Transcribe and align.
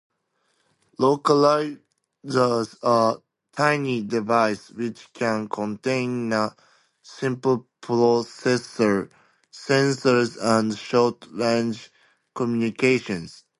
Localizers 0.99 2.75
are 2.81 3.21
tiny 3.55 4.01
devices 4.01 4.71
which 4.71 5.13
can 5.13 5.47
contain 5.47 6.33
a 6.33 6.55
simple 7.03 7.67
processor, 7.83 9.11
sensors, 9.53 10.39
and 10.41 10.75
short-range 10.75 11.91
communications. 12.33 13.43